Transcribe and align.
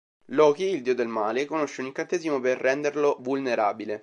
Loki, 0.29 0.63
il 0.63 0.81
dio 0.81 0.95
del 0.95 1.05
male, 1.07 1.45
conosce 1.45 1.81
un 1.81 1.85
incantesimo 1.85 2.39
per 2.39 2.57
renderlo 2.57 3.17
vulnerabile. 3.19 3.99